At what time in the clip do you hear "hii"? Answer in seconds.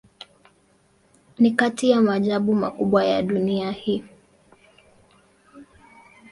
3.71-4.03